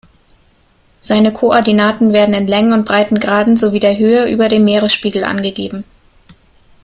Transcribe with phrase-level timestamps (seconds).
[0.99, 5.83] Seine Koordinaten werden in Längen- und Breitengraden sowie der Höhe über dem Meeresspiegel angegeben.